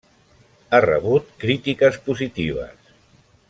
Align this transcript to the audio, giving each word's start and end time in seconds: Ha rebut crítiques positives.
Ha 0.69 0.79
rebut 0.85 1.29
crítiques 1.45 2.03
positives. 2.09 2.93